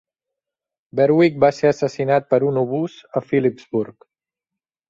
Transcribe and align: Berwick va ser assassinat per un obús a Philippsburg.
Berwick 0.99 1.37
va 1.45 1.51
ser 1.57 1.69
assassinat 1.71 2.27
per 2.33 2.41
un 2.49 2.57
obús 2.65 2.99
a 3.21 3.25
Philippsburg. 3.29 4.09